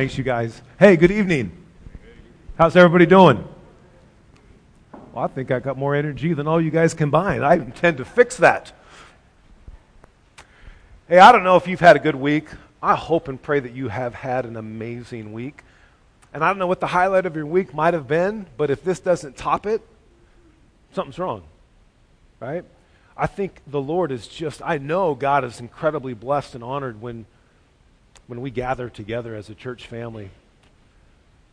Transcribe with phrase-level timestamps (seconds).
[0.00, 0.62] Thanks, you guys.
[0.78, 1.52] Hey, good evening.
[2.56, 3.46] How's everybody doing?
[5.12, 7.44] Well, I think I got more energy than all you guys combined.
[7.44, 8.72] I intend to fix that.
[11.06, 12.48] Hey, I don't know if you've had a good week.
[12.82, 15.64] I hope and pray that you have had an amazing week.
[16.32, 18.82] And I don't know what the highlight of your week might have been, but if
[18.82, 19.82] this doesn't top it,
[20.94, 21.42] something's wrong.
[22.40, 22.64] Right?
[23.18, 27.26] I think the Lord is just, I know God is incredibly blessed and honored when,
[28.30, 30.30] when we gather together as a church family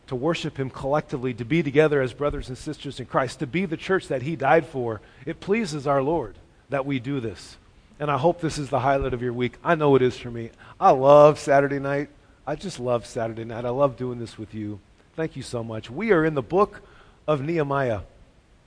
[0.06, 3.66] to worship Him collectively, to be together as brothers and sisters in Christ, to be
[3.66, 5.00] the church that He died for.
[5.26, 6.36] It pleases our Lord
[6.70, 7.56] that we do this.
[7.98, 9.54] And I hope this is the highlight of your week.
[9.64, 10.50] I know it is for me.
[10.78, 12.10] I love Saturday night.
[12.46, 13.64] I just love Saturday night.
[13.64, 14.78] I love doing this with you.
[15.16, 15.90] Thank you so much.
[15.90, 16.80] We are in the book
[17.26, 18.02] of Nehemiah,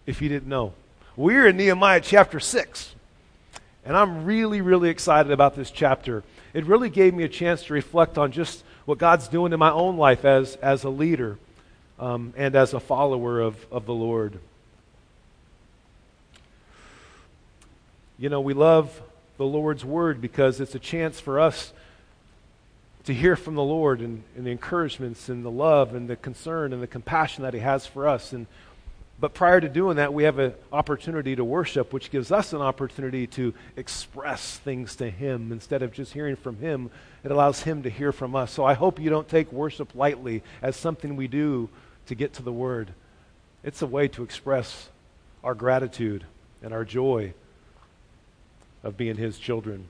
[0.05, 0.73] if you didn't know.
[1.15, 2.93] We're in Nehemiah chapter 6.
[3.85, 6.23] And I'm really, really excited about this chapter.
[6.53, 9.71] It really gave me a chance to reflect on just what God's doing in my
[9.71, 11.37] own life as, as a leader
[11.99, 14.39] um, and as a follower of, of the Lord.
[18.17, 19.01] You know, we love
[19.37, 21.73] the Lord's word because it's a chance for us
[23.05, 26.71] to hear from the Lord and, and, the encouragements and the love and the concern
[26.71, 28.31] and the compassion that He has for us.
[28.31, 28.45] And,
[29.21, 32.61] but prior to doing that, we have an opportunity to worship, which gives us an
[32.61, 35.51] opportunity to express things to Him.
[35.51, 36.89] Instead of just hearing from Him,
[37.23, 38.51] it allows Him to hear from us.
[38.51, 41.69] So I hope you don't take worship lightly as something we do
[42.07, 42.95] to get to the Word.
[43.63, 44.89] It's a way to express
[45.43, 46.25] our gratitude
[46.63, 47.35] and our joy
[48.83, 49.87] of being his children.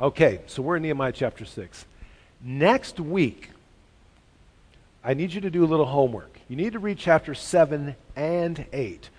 [0.00, 1.84] Okay, so we're in Nehemiah chapter 6.
[2.40, 3.50] Next week,
[5.02, 6.35] I need you to do a little homework.
[6.48, 9.10] You need to read chapter 7 and 8.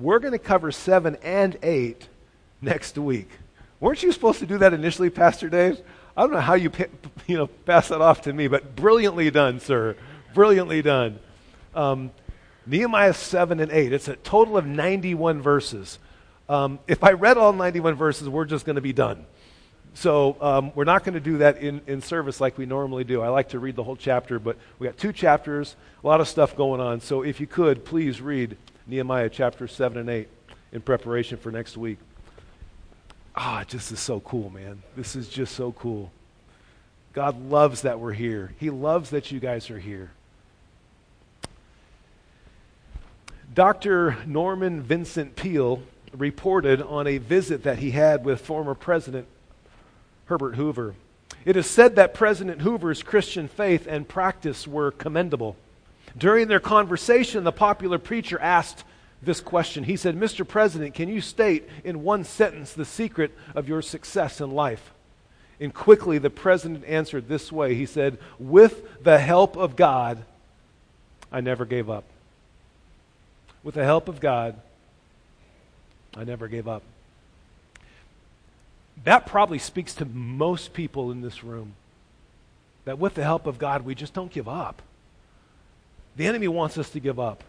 [0.00, 2.08] We're going to cover 7 and 8
[2.62, 3.28] next week.
[3.80, 5.80] Weren't you supposed to do that initially, Pastor Dave?
[6.16, 6.70] I don't know how you,
[7.26, 9.94] you know, pass that off to me, but brilliantly done, sir.
[10.32, 11.18] Brilliantly done.
[11.74, 12.10] Um,
[12.64, 13.92] Nehemiah 7 and 8.
[13.92, 15.98] It's a total of 91 verses.
[16.48, 19.26] Um, if I read all 91 verses, we're just going to be done.
[19.94, 23.20] So um, we're not going to do that in, in service like we normally do.
[23.20, 26.28] I like to read the whole chapter, but we got two chapters, a lot of
[26.28, 27.00] stuff going on.
[27.00, 30.28] So if you could, please read Nehemiah chapter 7 and 8
[30.72, 31.98] in preparation for next week.
[33.34, 34.82] Ah, this is so cool, man.
[34.96, 36.10] This is just so cool.
[37.12, 38.52] God loves that we're here.
[38.58, 40.10] He loves that you guys are here.
[43.54, 44.16] Dr.
[44.26, 45.82] Norman Vincent Peale
[46.14, 49.26] reported on a visit that he had with former President
[50.32, 50.94] Herbert Hoover.
[51.44, 55.56] It is said that President Hoover's Christian faith and practice were commendable.
[56.16, 58.82] During their conversation, the popular preacher asked
[59.20, 59.84] this question.
[59.84, 60.48] He said, Mr.
[60.48, 64.94] President, can you state in one sentence the secret of your success in life?
[65.60, 70.24] And quickly, the president answered this way He said, With the help of God,
[71.30, 72.04] I never gave up.
[73.62, 74.58] With the help of God,
[76.16, 76.82] I never gave up.
[79.04, 81.74] That probably speaks to most people in this room.
[82.84, 84.82] That with the help of God, we just don't give up.
[86.16, 87.42] The enemy wants us to give up.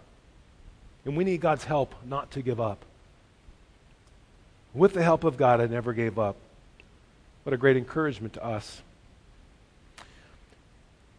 [1.06, 2.86] And we need God's help not to give up.
[4.74, 6.36] With the help of God, I never gave up.
[7.44, 8.82] What a great encouragement to us.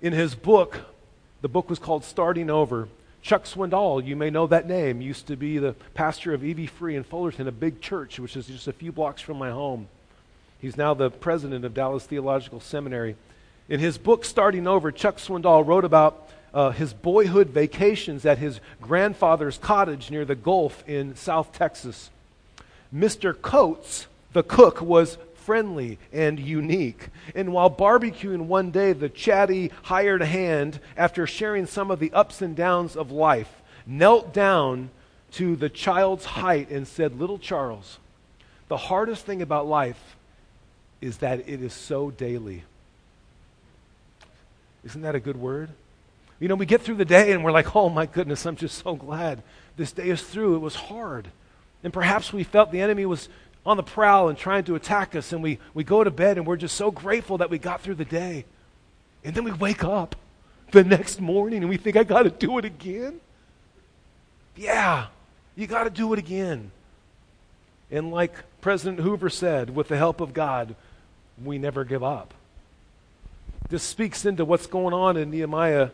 [0.00, 0.80] In his book,
[1.42, 2.88] the book was called Starting Over.
[3.22, 6.96] Chuck Swindoll, you may know that name, used to be the pastor of EV Free
[6.96, 9.88] in Fullerton, a big church, which is just a few blocks from my home.
[10.64, 13.16] He's now the president of Dallas Theological Seminary.
[13.68, 18.60] In his book, Starting Over, Chuck Swindoll wrote about uh, his boyhood vacations at his
[18.80, 22.08] grandfather's cottage near the Gulf in South Texas.
[22.94, 23.38] Mr.
[23.38, 27.08] Coates, the cook, was friendly and unique.
[27.34, 32.40] And while barbecuing one day, the chatty hired hand, after sharing some of the ups
[32.40, 34.88] and downs of life, knelt down
[35.32, 37.98] to the child's height and said, Little Charles,
[38.68, 40.16] the hardest thing about life
[41.04, 42.64] is that it is so daily.
[44.84, 45.70] Isn't that a good word?
[46.40, 48.82] You know, we get through the day and we're like, oh my goodness, I'm just
[48.82, 49.42] so glad
[49.76, 50.56] this day is through.
[50.56, 51.28] It was hard.
[51.82, 53.28] And perhaps we felt the enemy was
[53.66, 56.46] on the prowl and trying to attack us, and we, we go to bed and
[56.46, 58.44] we're just so grateful that we got through the day.
[59.24, 60.16] And then we wake up
[60.70, 63.20] the next morning and we think, I got to do it again.
[64.56, 65.06] Yeah,
[65.56, 66.70] you got to do it again.
[67.90, 70.74] And like President Hoover said, with the help of God,
[71.42, 72.34] we never give up.
[73.68, 75.90] This speaks into what's going on in Nehemiah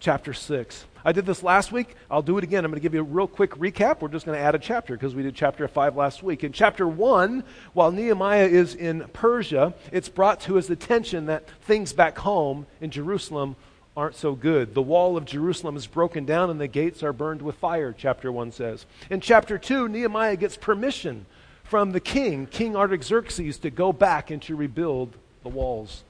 [0.00, 0.84] chapter 6.
[1.04, 1.94] I did this last week.
[2.10, 2.64] I'll do it again.
[2.64, 4.00] I'm going to give you a real quick recap.
[4.00, 6.44] We're just going to add a chapter because we did chapter 5 last week.
[6.44, 11.92] In chapter 1, while Nehemiah is in Persia, it's brought to his attention that things
[11.92, 13.56] back home in Jerusalem
[13.96, 14.74] aren't so good.
[14.74, 18.30] The wall of Jerusalem is broken down and the gates are burned with fire, chapter
[18.30, 18.86] 1 says.
[19.08, 21.26] In chapter 2, Nehemiah gets permission
[21.68, 26.02] from the king, King Artaxerxes, to go back and to rebuild the walls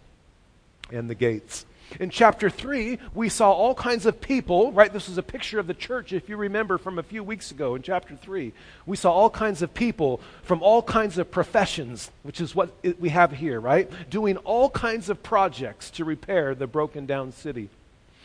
[0.91, 1.67] and the gates.
[1.99, 4.93] In chapter 3, we saw all kinds of people, right?
[4.93, 7.75] This is a picture of the church, if you remember from a few weeks ago
[7.75, 8.53] in chapter 3.
[8.85, 12.71] We saw all kinds of people from all kinds of professions, which is what
[13.01, 13.91] we have here, right?
[14.11, 17.71] Doing all kinds of projects to repair the broken down city.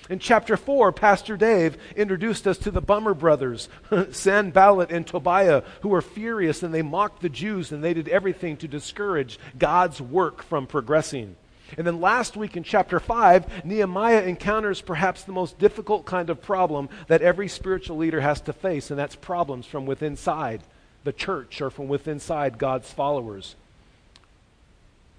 [0.10, 3.70] In chapter 4, Pastor Dave introduced us to the Bummer brothers,
[4.12, 8.58] Sanballat and Tobiah, who were furious and they mocked the Jews and they did everything
[8.58, 11.38] to discourage God's work from progressing.
[11.78, 16.42] And then last week in chapter 5, Nehemiah encounters perhaps the most difficult kind of
[16.42, 20.62] problem that every spiritual leader has to face, and that's problems from within inside
[21.04, 23.56] the church or from within inside God's followers.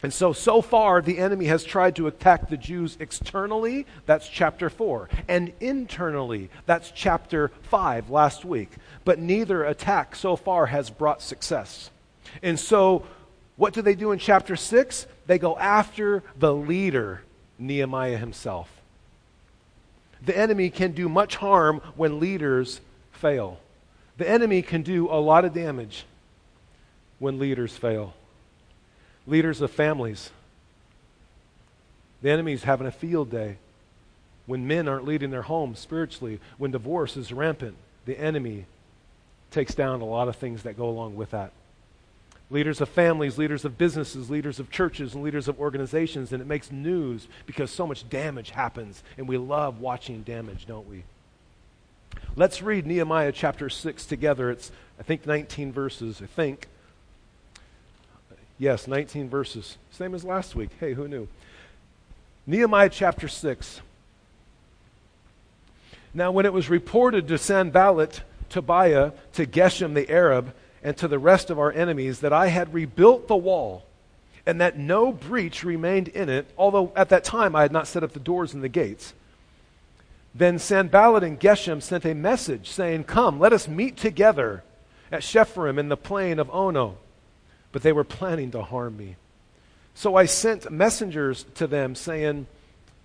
[0.05, 4.69] And so, so far, the enemy has tried to attack the Jews externally, that's chapter
[4.69, 8.73] 4, and internally, that's chapter 5 last week.
[9.07, 11.91] But neither attack so far has brought success.
[12.43, 13.07] And so,
[13.57, 15.07] what do they do in chapter 6?
[15.27, 17.23] They go after the leader,
[17.59, 18.69] Nehemiah himself.
[20.23, 23.59] The enemy can do much harm when leaders fail.
[24.19, 26.05] The enemy can do a lot of damage
[27.19, 28.13] when leaders fail
[29.27, 30.31] leaders of families.
[32.23, 33.59] The enemy's having a field day.
[34.47, 38.67] When men aren't leading their homes spiritually, when divorce is rampant, the enemy
[39.51, 41.53] takes down a lot of things that go along with that.
[42.51, 46.47] Leaders of families, leaders of businesses, leaders of churches, and leaders of organizations, and it
[46.47, 51.05] makes news because so much damage happens, and we love watching damage, don't we?
[52.37, 54.51] Let's read Nehemiah chapter 6 together.
[54.51, 56.69] It's, I think, 19 verses, I think.
[58.59, 59.79] Yes, 19 verses.
[59.91, 60.71] Same as last week.
[60.79, 61.27] Hey, who knew?
[62.47, 63.81] Nehemiah chapter 6.
[66.13, 71.19] Now, when it was reported to Sanballat, Tobiah, to Geshem the Arab, and to the
[71.19, 73.85] rest of our enemies that I had rebuilt the wall,
[74.47, 78.05] and that no breach remained in it, although at that time I had not set
[78.05, 79.15] up the doors and the gates,
[80.35, 84.63] then Sanballat and Geshem sent a message saying, Come, let us meet together
[85.11, 86.99] at Shepharim in the plain of Ono
[87.75, 89.17] but they were planning to harm me.
[89.95, 92.47] So I sent messengers to them saying,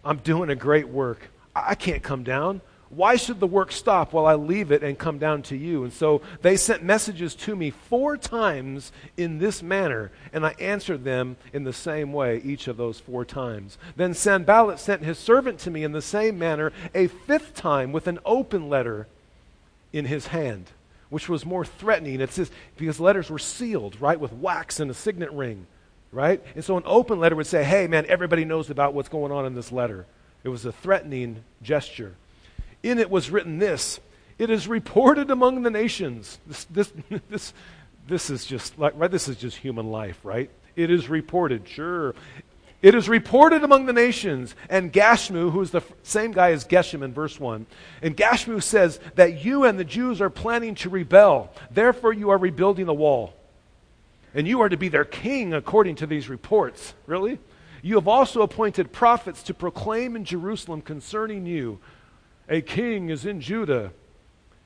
[0.05, 1.31] I'm doing a great work.
[1.55, 2.61] I can't come down.
[2.91, 5.83] Why should the work stop while I leave it and come down to you?
[5.83, 11.03] And so they sent messages to me four times in this manner, and I answered
[11.03, 13.79] them in the same way each of those four times.
[13.95, 18.05] Then Sanballat sent his servant to me in the same manner a fifth time with
[18.05, 19.07] an open letter
[19.91, 20.67] in his hand
[21.09, 22.21] which was more threatening.
[22.21, 25.67] It says, because letters were sealed, right, with wax and a signet ring,
[26.11, 26.43] right?
[26.55, 29.45] And so an open letter would say, hey, man, everybody knows about what's going on
[29.45, 30.05] in this letter.
[30.43, 32.15] It was a threatening gesture.
[32.83, 33.99] In it was written this
[34.37, 36.39] It is reported among the nations.
[36.47, 36.93] This, this,
[37.29, 37.53] this,
[38.07, 39.11] this is just like, right?
[39.11, 40.49] This is just human life, right?
[40.75, 42.15] It is reported, sure.
[42.81, 47.13] It is reported among the nations, and Gashmu, who's the same guy as Geshem in
[47.13, 47.65] verse 1,
[48.01, 51.51] and Gashmu says that you and the Jews are planning to rebel.
[51.69, 53.33] Therefore, you are rebuilding the wall.
[54.33, 56.93] And you are to be their king according to these reports.
[57.07, 57.39] Really?
[57.81, 61.79] You have also appointed prophets to proclaim in Jerusalem concerning you
[62.47, 63.91] a king is in Judah.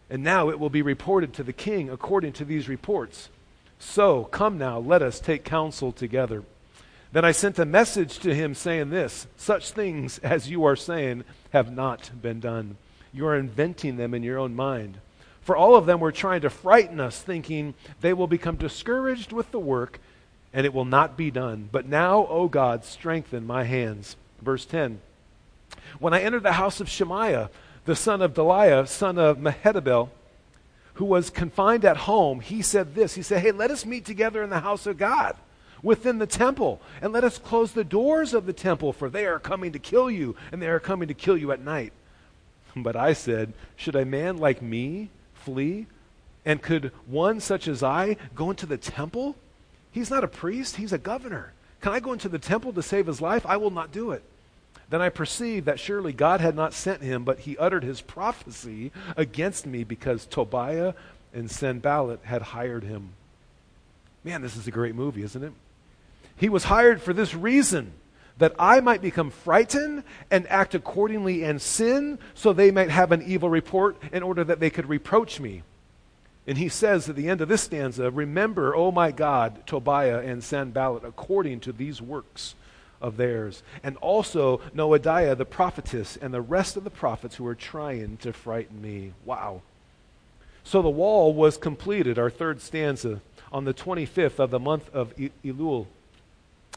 [0.09, 3.29] And now it will be reported to the king according to these reports.
[3.79, 6.43] So, come now, let us take counsel together.
[7.13, 11.23] Then I sent a message to him saying this Such things as you are saying
[11.51, 12.77] have not been done.
[13.13, 14.97] You are inventing them in your own mind.
[15.41, 19.51] For all of them were trying to frighten us, thinking they will become discouraged with
[19.51, 19.99] the work
[20.53, 21.69] and it will not be done.
[21.71, 24.15] But now, O God, strengthen my hands.
[24.41, 24.99] Verse 10
[25.99, 27.51] When I entered the house of Shemaiah,
[27.85, 30.09] the son of Delaiah, son of Mehetabel,
[30.95, 34.41] who was confined at home, he said this He said, Hey, let us meet together
[34.41, 35.35] in the house of God
[35.83, 36.81] within the temple.
[37.01, 40.09] And let us close the doors of the temple, for they are coming to kill
[40.09, 41.93] you, and they are coming to kill you at night.
[42.75, 45.85] But I said, Should a man like me flee?
[46.45, 49.35] And could one such as I go into the temple?
[49.91, 51.53] He's not a priest, he's a governor.
[51.81, 53.45] Can I go into the temple to save his life?
[53.45, 54.23] I will not do it.
[54.89, 58.91] Then I perceived that surely God had not sent him, but he uttered his prophecy
[59.15, 60.93] against me because Tobiah
[61.33, 63.09] and Sanballat had hired him.
[64.23, 65.53] Man, this is a great movie, isn't it?
[66.35, 67.93] He was hired for this reason
[68.37, 73.21] that I might become frightened and act accordingly and sin, so they might have an
[73.21, 75.63] evil report in order that they could reproach me.
[76.45, 80.43] And he says at the end of this stanza, Remember, O my God, Tobiah and
[80.43, 82.55] Sanballat, according to these works
[83.01, 87.55] of theirs, and also Noadiah the prophetess and the rest of the prophets who are
[87.55, 89.13] trying to frighten me.
[89.25, 89.61] Wow.
[90.63, 93.21] So the wall was completed, our third stanza,
[93.51, 95.87] on the 25th of the month of Elul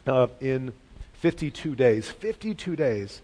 [0.06, 0.72] uh, in
[1.14, 2.10] 52 days.
[2.10, 3.20] 52 days.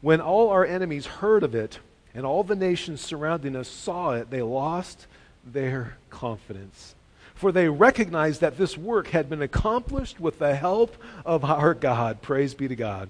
[0.00, 1.78] When all our enemies heard of it
[2.14, 5.06] and all the nations surrounding us saw it, they lost
[5.44, 6.94] their confidence.
[7.34, 12.22] For they recognized that this work had been accomplished with the help of our God.
[12.22, 13.08] Praise be to God.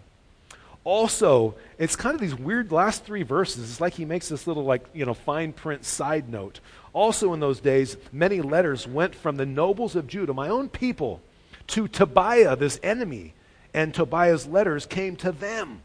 [0.85, 3.71] Also, it's kind of these weird last three verses.
[3.71, 6.61] It's like he makes this little, like, you know, fine print side note.
[6.93, 11.21] Also, in those days, many letters went from the nobles of Judah, my own people,
[11.69, 13.35] to Tobiah, this enemy,
[13.73, 15.83] and Tobiah's letters came to them.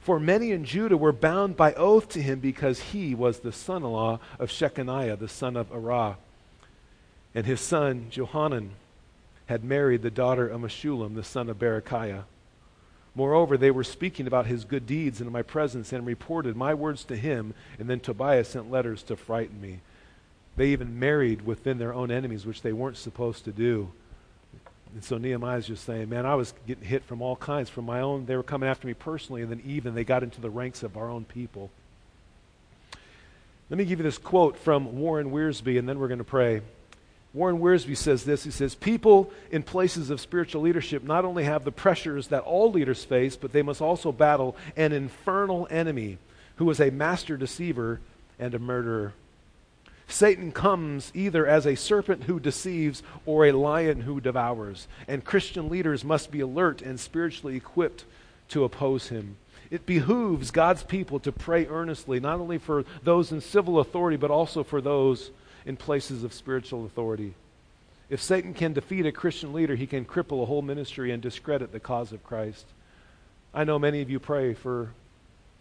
[0.00, 3.82] For many in Judah were bound by oath to him because he was the son
[3.82, 6.16] in law of Shechaniah, the son of Arah.
[7.34, 8.70] And his son, Johanan,
[9.46, 12.24] had married the daughter of Meshullam, the son of Berechiah.
[13.14, 17.04] Moreover, they were speaking about his good deeds in my presence and reported my words
[17.04, 19.80] to him, and then Tobiah sent letters to frighten me.
[20.56, 23.90] They even married within their own enemies, which they weren't supposed to do.
[24.94, 28.00] And so Nehemiah's just saying, man, I was getting hit from all kinds, from my
[28.00, 28.26] own.
[28.26, 30.96] They were coming after me personally, and then even they got into the ranks of
[30.96, 31.70] our own people.
[33.68, 36.62] Let me give you this quote from Warren Wiersbe, and then we're going to pray.
[37.32, 38.42] Warren Wiersbe says this.
[38.42, 42.72] He says, People in places of spiritual leadership not only have the pressures that all
[42.72, 46.18] leaders face, but they must also battle an infernal enemy
[46.56, 48.00] who is a master deceiver
[48.40, 49.12] and a murderer.
[50.12, 55.68] Satan comes either as a serpent who deceives or a lion who devours, and Christian
[55.68, 58.04] leaders must be alert and spiritually equipped
[58.48, 59.36] to oppose him.
[59.70, 64.30] It behooves God's people to pray earnestly, not only for those in civil authority, but
[64.30, 65.30] also for those
[65.64, 67.34] in places of spiritual authority.
[68.08, 71.70] If Satan can defeat a Christian leader, he can cripple a whole ministry and discredit
[71.70, 72.66] the cause of Christ.
[73.54, 74.90] I know many of you pray for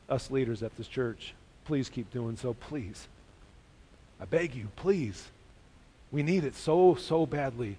[0.10, 1.36] us leaders at this church.
[1.65, 3.08] Please keep doing so, please.
[4.20, 5.28] I beg you, please.
[6.12, 7.78] We need it so, so badly.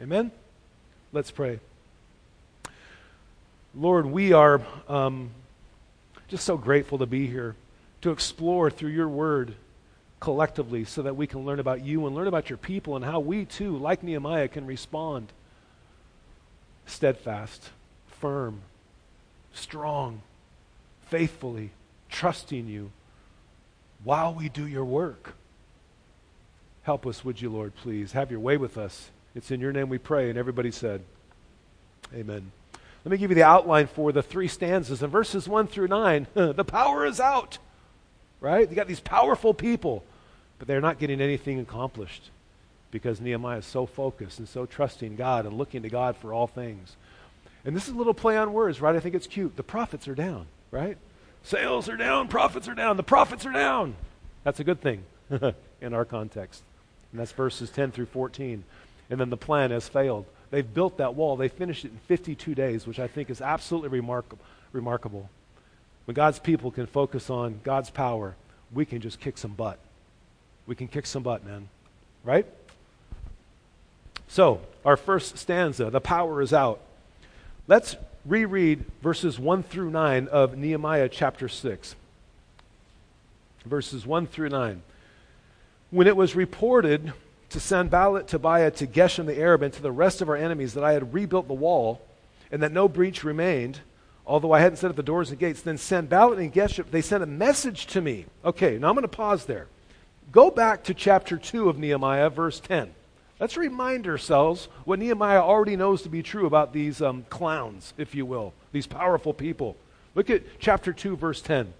[0.00, 0.30] Amen?
[1.12, 1.60] Let's pray.
[3.74, 5.30] Lord, we are um,
[6.28, 7.54] just so grateful to be here,
[8.00, 9.54] to explore through your word
[10.18, 13.20] collectively so that we can learn about you and learn about your people and how
[13.20, 15.28] we too, like Nehemiah, can respond
[16.86, 17.70] steadfast,
[18.20, 18.62] firm,
[19.52, 20.22] strong,
[21.08, 21.70] faithfully,
[22.08, 22.90] trusting you
[24.04, 25.34] while we do your work.
[26.82, 28.12] Help us, would you, Lord, please?
[28.12, 29.10] Have your way with us.
[29.34, 30.30] It's in your name we pray.
[30.30, 31.02] And everybody said,
[32.14, 32.52] Amen.
[33.04, 35.02] Let me give you the outline for the three stanzas.
[35.02, 37.58] In verses 1 through 9, the power is out,
[38.40, 38.68] right?
[38.68, 40.04] You got these powerful people,
[40.58, 42.30] but they're not getting anything accomplished
[42.90, 46.46] because Nehemiah is so focused and so trusting God and looking to God for all
[46.46, 46.96] things.
[47.64, 48.96] And this is a little play on words, right?
[48.96, 49.56] I think it's cute.
[49.56, 50.96] The prophets are down, right?
[51.46, 53.94] Sales are down, profits are down, the profits are down.
[54.42, 55.04] That's a good thing
[55.80, 56.64] in our context.
[57.12, 58.64] And that's verses 10 through 14.
[59.10, 60.26] And then the plan has failed.
[60.50, 61.36] They've built that wall.
[61.36, 64.44] They finished it in 52 days, which I think is absolutely remarkable.
[64.72, 65.30] remarkable.
[66.06, 68.34] When God's people can focus on God's power,
[68.72, 69.78] we can just kick some butt.
[70.66, 71.68] We can kick some butt, man.
[72.24, 72.46] Right?
[74.26, 76.80] So, our first stanza, the power is out.
[77.68, 77.94] Let's
[78.26, 81.94] reread verses 1 through 9 of Nehemiah chapter 6.
[83.64, 84.82] Verses 1 through 9.
[85.90, 87.12] When it was reported
[87.50, 90.84] to Sanballat, Tobiah, to Geshem the Arab, and to the rest of our enemies that
[90.84, 92.00] I had rebuilt the wall
[92.50, 93.80] and that no breach remained,
[94.26, 97.22] although I hadn't set up the doors and gates, then Sanballat and Geshem, they sent
[97.22, 98.26] a message to me.
[98.44, 99.68] Okay, now I'm going to pause there.
[100.32, 102.92] Go back to chapter 2 of Nehemiah, verse 10.
[103.38, 108.14] Let's remind ourselves what Nehemiah already knows to be true about these um, clowns, if
[108.14, 109.76] you will, these powerful people.
[110.14, 111.74] Look at chapter 2, verse 10.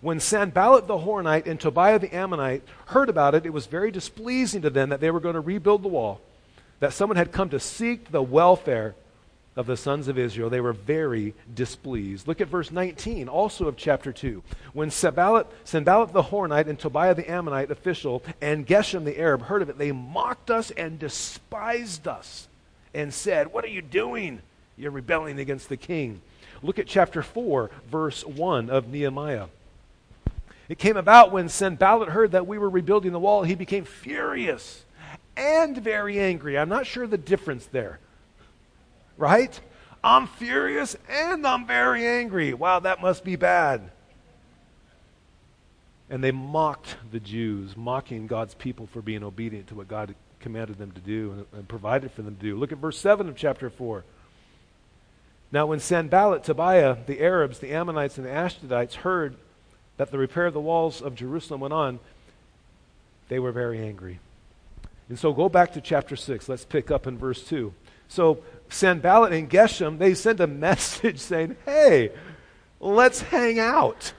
[0.00, 4.62] When Sanballat the Horonite and Tobiah the Ammonite heard about it, it was very displeasing
[4.62, 6.20] to them that they were going to rebuild the wall,
[6.80, 8.94] that someone had come to seek the welfare
[9.56, 12.28] of the sons of Israel, they were very displeased.
[12.28, 14.42] Look at verse 19, also of chapter 2.
[14.72, 19.62] When Sanballat, Sanballat the Horonite and Tobiah the Ammonite official and Geshem the Arab heard
[19.62, 22.46] of it, they mocked us and despised us
[22.94, 24.42] and said, What are you doing?
[24.76, 26.20] You're rebelling against the king.
[26.62, 29.46] Look at chapter 4, verse 1 of Nehemiah.
[30.68, 34.84] It came about when Sanballat heard that we were rebuilding the wall, he became furious
[35.36, 36.58] and very angry.
[36.58, 37.98] I'm not sure the difference there
[39.18, 39.60] right?
[40.02, 42.54] I'm furious and I'm very angry.
[42.54, 43.90] Wow, that must be bad.
[46.08, 50.78] And they mocked the Jews, mocking God's people for being obedient to what God commanded
[50.78, 52.56] them to do and, and provided for them to do.
[52.56, 54.04] Look at verse 7 of chapter 4.
[55.50, 59.36] Now, when Sanballat, Tobiah, the Arabs, the Ammonites, and the Ashdodites heard
[59.96, 61.98] that the repair of the walls of Jerusalem went on,
[63.28, 64.20] they were very angry.
[65.08, 66.48] And so go back to chapter 6.
[66.48, 67.72] Let's pick up in verse 2.
[68.08, 72.10] So Sanballat and Geshem, they sent a message saying, hey,
[72.80, 74.12] let's hang out.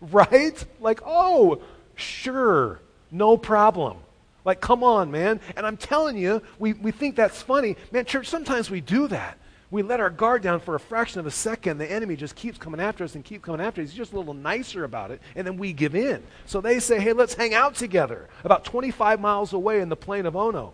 [0.00, 0.64] Right?
[0.80, 1.60] Like, oh,
[1.94, 2.80] sure,
[3.10, 3.98] no problem.
[4.44, 5.40] Like, come on, man.
[5.56, 7.76] And I'm telling you, we, we think that's funny.
[7.92, 9.38] Man, church, sometimes we do that.
[9.70, 11.76] We let our guard down for a fraction of a second.
[11.76, 13.88] The enemy just keeps coming after us and keep coming after us.
[13.88, 16.22] He's just a little nicer about it, and then we give in.
[16.46, 20.24] So they say, hey, let's hang out together about 25 miles away in the plain
[20.24, 20.72] of Ono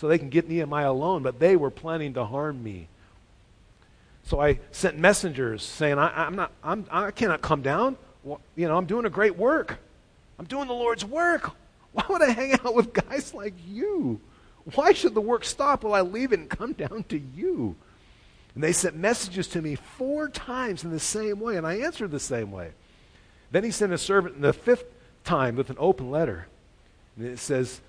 [0.00, 2.88] so they can get Nehemiah alone, but they were planning to harm me.
[4.24, 7.98] So I sent messengers saying, I, am not, I'm, I cannot come down.
[8.24, 9.78] Well, you know, I'm doing a great work.
[10.38, 11.50] I'm doing the Lord's work.
[11.92, 14.22] Why would I hang out with guys like you?
[14.74, 17.76] Why should the work stop while I leave it and come down to you?
[18.54, 22.10] And they sent messages to me four times in the same way, and I answered
[22.10, 22.70] the same way.
[23.50, 24.86] Then he sent a servant the fifth
[25.24, 26.46] time with an open letter.
[27.18, 27.82] And it says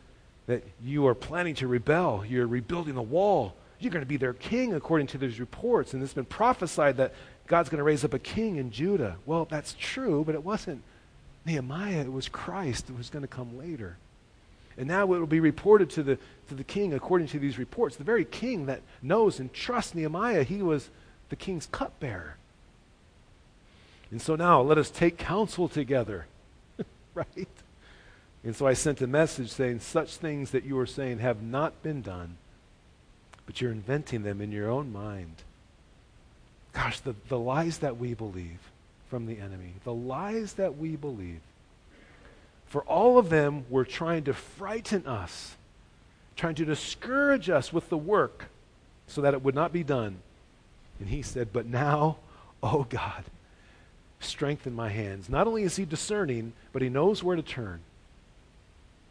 [0.51, 2.25] that you are planning to rebel.
[2.27, 3.55] You're rebuilding the wall.
[3.79, 5.93] You're going to be their king according to these reports.
[5.93, 7.13] And it's been prophesied that
[7.47, 9.15] God's going to raise up a king in Judah.
[9.25, 10.83] Well, that's true, but it wasn't
[11.45, 12.01] Nehemiah.
[12.01, 13.95] It was Christ who was going to come later.
[14.77, 16.17] And now it will be reported to the,
[16.49, 17.95] to the king according to these reports.
[17.95, 20.89] The very king that knows and trusts Nehemiah, he was
[21.29, 22.35] the king's cupbearer.
[24.11, 26.25] And so now let us take counsel together.
[27.13, 27.47] right?
[28.43, 31.83] And so I sent a message saying, Such things that you are saying have not
[31.83, 32.37] been done,
[33.45, 35.35] but you're inventing them in your own mind.
[36.73, 38.59] Gosh, the, the lies that we believe
[39.09, 41.41] from the enemy, the lies that we believe.
[42.65, 45.57] For all of them were trying to frighten us,
[46.37, 48.45] trying to discourage us with the work
[49.07, 50.21] so that it would not be done.
[50.99, 52.17] And he said, But now,
[52.63, 53.25] oh God,
[54.21, 55.29] strengthen my hands.
[55.29, 57.81] Not only is he discerning, but he knows where to turn.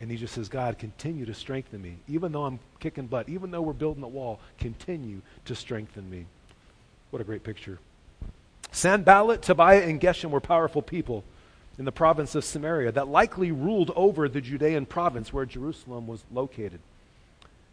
[0.01, 1.97] And he just says, God, continue to strengthen me.
[2.09, 6.25] Even though I'm kicking butt, even though we're building the wall, continue to strengthen me.
[7.11, 7.79] What a great picture.
[8.73, 11.23] Sanballat, Tobiah, and Geshem were powerful people
[11.79, 16.25] in the province of Samaria that likely ruled over the Judean province where Jerusalem was
[16.31, 16.81] located.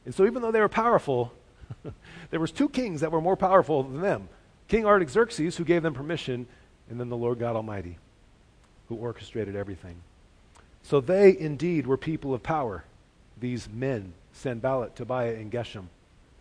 [0.06, 1.32] And so even though they were powerful,
[2.30, 4.30] there was two kings that were more powerful than them.
[4.68, 6.48] King Artaxerxes, who gave them permission,
[6.90, 7.98] and then the Lord God Almighty,
[8.90, 9.96] who orchestrated everything.
[10.88, 12.86] So they indeed were people of power,
[13.38, 15.88] these men, Sanballat, Tobiah, and Geshem.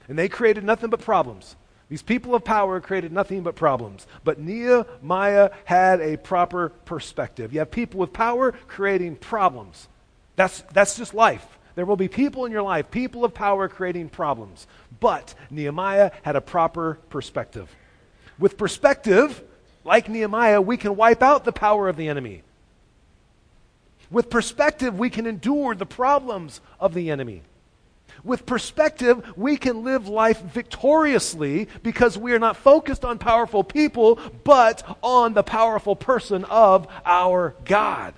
[0.06, 1.56] And they created nothing but problems.
[1.88, 4.06] These people of power created nothing but problems.
[4.22, 7.52] But Nehemiah had a proper perspective.
[7.52, 9.88] You have people with power creating problems.
[10.36, 11.44] That's, that's just life.
[11.74, 14.68] There will be people in your life, people of power creating problems.
[15.00, 17.68] But Nehemiah had a proper perspective.
[18.38, 19.42] With perspective,
[19.84, 22.44] like Nehemiah, we can wipe out the power of the enemy.
[24.10, 27.42] With perspective, we can endure the problems of the enemy.
[28.24, 34.18] With perspective, we can live life victoriously because we are not focused on powerful people,
[34.44, 38.14] but on the powerful person of our God,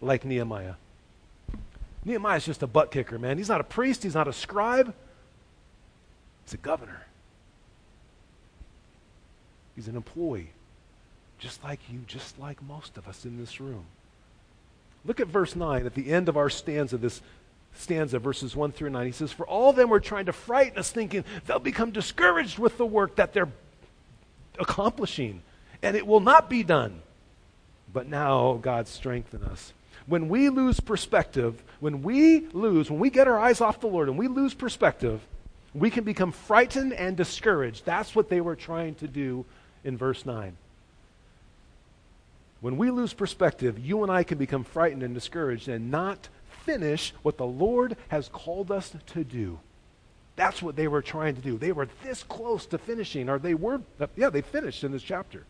[0.00, 0.74] like Nehemiah.
[2.04, 3.38] Nehemiah is just a butt kicker, man.
[3.38, 4.92] He's not a priest, he's not a scribe,
[6.44, 7.06] he's a governor.
[9.74, 10.50] He's an employee,
[11.38, 13.84] just like you, just like most of us in this room.
[15.04, 17.20] Look at verse 9 at the end of our stanza, this
[17.74, 19.06] stanza, verses 1 through 9.
[19.06, 22.58] He says, For all of them were trying to frighten us, thinking they'll become discouraged
[22.58, 23.50] with the work that they're
[24.58, 25.42] accomplishing,
[25.82, 27.02] and it will not be done.
[27.92, 29.72] But now God strengthen us.
[30.06, 34.08] When we lose perspective, when we lose, when we get our eyes off the Lord
[34.08, 35.20] and we lose perspective,
[35.74, 37.84] we can become frightened and discouraged.
[37.84, 39.44] That's what they were trying to do
[39.84, 40.56] in verse 9.
[42.62, 46.28] When we lose perspective, you and I can become frightened and discouraged and not
[46.64, 49.58] finish what the Lord has called us to do.
[50.36, 51.58] That's what they were trying to do.
[51.58, 53.82] They were this close to finishing, or they were,
[54.16, 55.44] yeah, they finished in this chapter.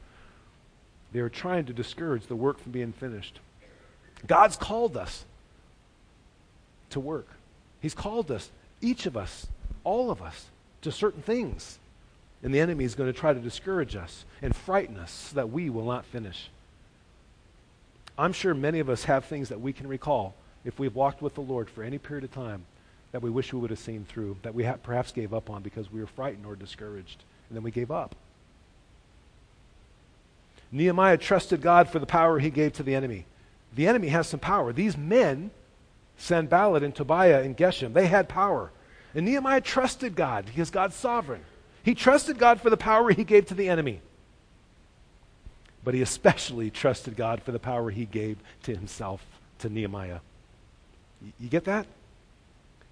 [1.12, 3.40] They were trying to discourage the work from being finished.
[4.26, 5.26] God's called us
[6.90, 7.28] to work.
[7.82, 9.46] He's called us, each of us,
[9.84, 10.46] all of us,
[10.80, 11.78] to certain things.
[12.42, 15.50] And the enemy is going to try to discourage us and frighten us so that
[15.50, 16.48] we will not finish.
[18.22, 21.34] I'm sure many of us have things that we can recall if we've walked with
[21.34, 22.64] the Lord for any period of time
[23.10, 25.60] that we wish we would have seen through, that we ha- perhaps gave up on
[25.60, 27.24] because we were frightened or discouraged.
[27.48, 28.14] and then we gave up.
[30.70, 33.26] Nehemiah trusted God for the power he gave to the enemy.
[33.74, 34.72] The enemy has some power.
[34.72, 35.50] These men,
[36.16, 38.70] Sanballat and Tobiah and Geshem, they had power.
[39.16, 41.42] And Nehemiah trusted God because God's sovereign.
[41.82, 44.00] He trusted God for the power he gave to the enemy.
[45.84, 49.24] But he especially trusted God for the power he gave to himself,
[49.58, 50.20] to Nehemiah.
[51.40, 51.86] You get that?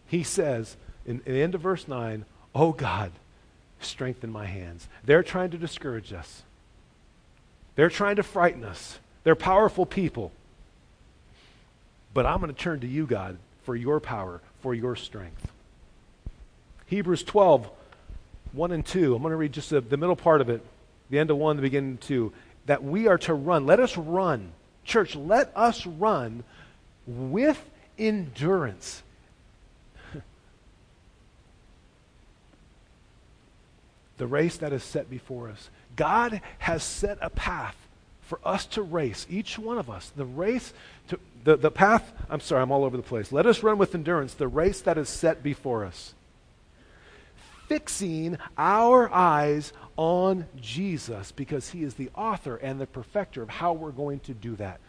[0.06, 0.76] He says
[1.06, 2.24] in, in the end of verse 9,
[2.54, 3.12] Oh God,
[3.80, 4.88] strengthen my hands.
[5.04, 6.42] They're trying to discourage us.
[7.76, 8.98] They're trying to frighten us.
[9.24, 10.32] They're powerful people.
[12.12, 15.50] But I'm going to turn to you, God, for your power, for your strength.
[16.86, 17.70] Hebrews 12,
[18.52, 19.14] 1 and 2.
[19.14, 20.60] I'm going to read just the, the middle part of it,
[21.08, 22.32] the end of 1, the beginning of 2.
[22.70, 23.66] That we are to run.
[23.66, 24.52] Let us run.
[24.84, 26.44] Church, let us run
[27.04, 27.60] with
[27.98, 29.02] endurance.
[34.18, 35.68] the race that is set before us.
[35.96, 37.74] God has set a path
[38.22, 40.12] for us to race, each one of us.
[40.14, 40.72] The race,
[41.08, 43.32] to, the, the path, I'm sorry, I'm all over the place.
[43.32, 46.14] Let us run with endurance the race that is set before us.
[47.66, 53.74] Fixing our eyes on Jesus because he is the author and the perfecter of how
[53.74, 54.80] we're going to do that.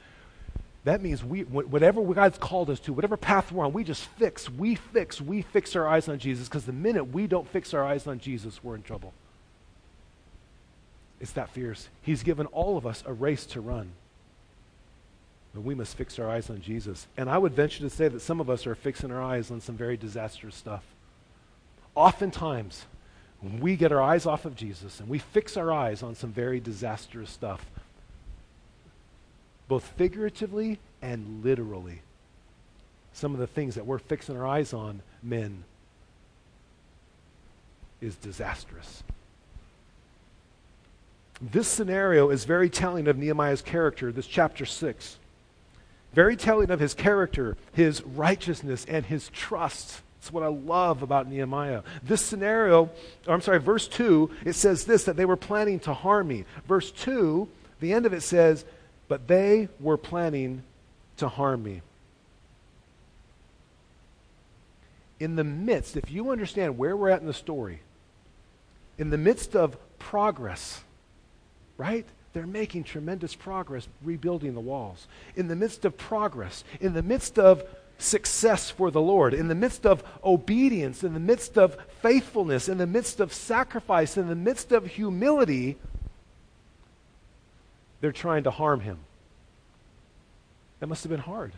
[0.86, 4.50] That means we, whatever God's called us to, whatever path we're on, we just fix,
[4.50, 7.84] we fix, we fix our eyes on Jesus because the minute we don't fix our
[7.84, 9.12] eyes on Jesus, we're in trouble.
[11.19, 11.89] It's that fierce.
[12.02, 13.91] He's given all of us a race to run.
[15.54, 17.06] But we must fix our eyes on Jesus.
[17.17, 19.60] And I would venture to say that some of us are fixing our eyes on
[19.60, 20.86] some very disastrous stuff.
[21.95, 22.86] Oftentimes,
[23.60, 26.60] we get our eyes off of Jesus and we fix our eyes on some very
[26.60, 27.66] disastrous stuff,
[29.68, 32.02] both figuratively and literally.
[33.14, 35.64] Some of the things that we're fixing our eyes on, men,
[38.00, 39.04] is disastrous.
[41.42, 45.18] This scenario is very telling of Nehemiah's character, this chapter 6.
[46.14, 50.02] Very telling of his character, his righteousness, and his trust.
[50.22, 51.82] That's what I love about Nehemiah.
[52.04, 52.92] This scenario,
[53.28, 56.46] I'm sorry, verse 2, it says this that they were planning to harm me.
[56.68, 58.64] Verse 2, the end of it says,
[59.08, 60.62] but they were planning
[61.18, 61.82] to harm me.
[65.20, 67.82] In the midst, if you understand where we're at in the story,
[69.00, 70.84] in the midst of progress,
[71.78, 72.06] right?
[72.34, 75.08] They're making tremendous progress rebuilding the walls.
[75.36, 77.64] In the midst of progress, in the midst of
[78.02, 82.78] success for the Lord, in the midst of obedience, in the midst of faithfulness, in
[82.78, 85.78] the midst of sacrifice, in the midst of humility,
[88.00, 89.00] they're trying to harm him.
[90.80, 91.54] That must have been hard.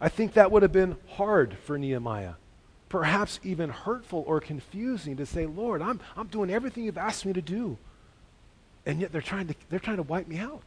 [0.00, 2.34] I think that would have been hard for Nehemiah.
[2.88, 7.32] Perhaps even hurtful or confusing to say, Lord, I'm, I'm doing everything you've asked me
[7.32, 7.78] to do
[8.86, 10.64] and yet they're trying to, they're trying to wipe me out.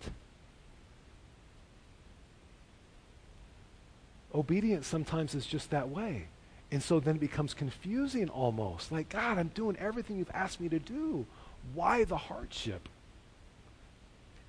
[4.36, 6.28] Obedience sometimes is just that way.
[6.72, 8.92] And so then it becomes confusing almost.
[8.92, 11.26] Like, God, I'm doing everything you've asked me to do.
[11.74, 12.90] Why the hardship?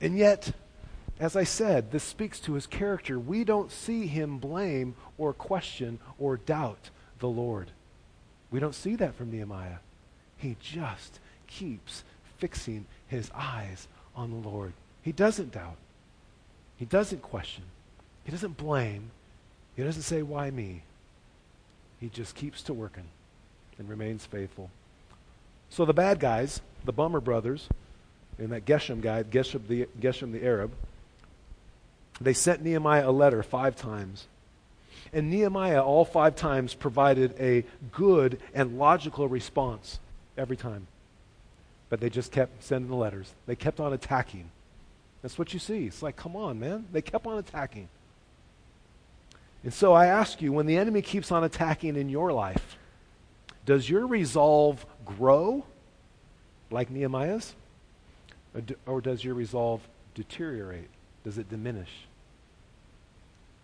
[0.00, 0.52] And yet,
[1.20, 3.18] as I said, this speaks to his character.
[3.18, 7.70] We don't see him blame or question or doubt the Lord.
[8.50, 9.78] We don't see that from Nehemiah.
[10.36, 12.02] He just keeps
[12.38, 14.72] fixing his eyes on the Lord.
[15.02, 15.76] He doesn't doubt.
[16.76, 17.64] He doesn't question.
[18.24, 19.10] He doesn't blame.
[19.76, 20.82] He doesn't say, Why me?
[22.00, 23.04] He just keeps to working
[23.78, 24.70] and remains faithful.
[25.70, 27.68] So the bad guys, the Bummer brothers,
[28.38, 30.72] and that Geshem guy, Geshem the, Geshem the Arab,
[32.20, 34.26] they sent Nehemiah a letter five times.
[35.12, 39.98] And Nehemiah, all five times, provided a good and logical response
[40.36, 40.86] every time.
[41.88, 43.32] But they just kept sending the letters.
[43.46, 44.50] They kept on attacking.
[45.22, 45.86] That's what you see.
[45.86, 46.86] It's like, come on, man.
[46.92, 47.88] They kept on attacking.
[49.66, 52.78] And so I ask you, when the enemy keeps on attacking in your life,
[53.64, 55.64] does your resolve grow
[56.70, 57.56] like Nehemiah's?
[58.54, 59.80] Or, do, or does your resolve
[60.14, 60.88] deteriorate?
[61.24, 61.90] Does it diminish?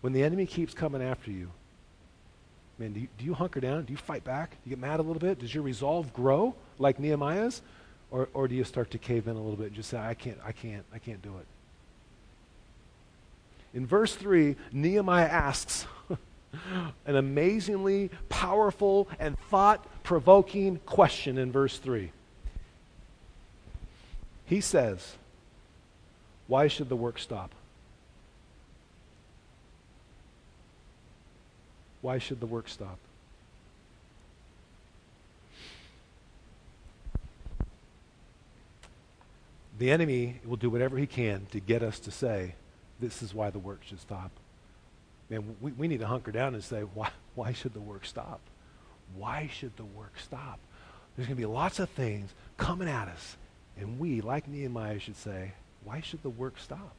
[0.01, 1.49] When the enemy keeps coming after you,
[2.77, 3.85] man, do you, do you hunker down?
[3.85, 4.49] Do you fight back?
[4.49, 5.39] Do you get mad a little bit?
[5.39, 7.61] Does your resolve grow like Nehemiah's?
[8.11, 10.15] Or, or do you start to cave in a little bit and just say, I
[10.15, 11.45] can't, I can't, I can't do it?
[13.73, 15.87] In verse 3, Nehemiah asks
[17.05, 22.11] an amazingly powerful and thought provoking question in verse 3.
[24.45, 25.15] He says,
[26.47, 27.55] Why should the work stop?
[32.01, 32.99] Why should the work stop?
[39.83, 42.55] the enemy will do whatever he can to get us to say,
[43.03, 44.31] this is why the work should stop.
[45.29, 48.39] Man, we, we need to hunker down and say, why, why should the work stop?
[49.15, 50.59] Why should the work stop?
[51.15, 53.35] There's going to be lots of things coming at us.
[53.77, 55.51] And we, like Nehemiah, should say,
[55.83, 56.95] why should the work stop?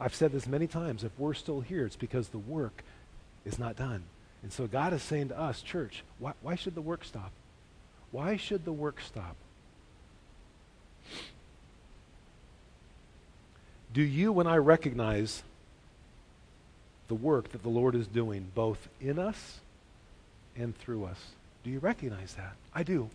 [0.00, 1.04] I've said this many times.
[1.04, 2.82] If we're still here, it's because the work
[3.44, 4.02] is not done.
[4.42, 7.30] And so God is saying to us, church, why, why should the work stop?
[8.10, 9.36] Why should the work stop?
[13.96, 15.42] Do you, when I recognize
[17.08, 19.60] the work that the Lord is doing, both in us
[20.54, 21.18] and through us,
[21.64, 22.52] do you recognize that?
[22.74, 23.08] I do.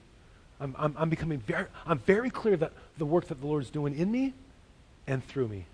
[0.60, 3.70] I'm, I'm, I'm becoming very, I'm very clear that the work that the Lord is
[3.70, 4.34] doing in me
[5.06, 5.66] and through me.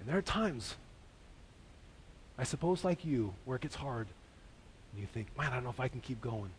[0.00, 0.74] And there are times,
[2.36, 4.06] I suppose like you, where it gets hard.
[4.92, 6.50] And you think, man, I don't know if I can keep going.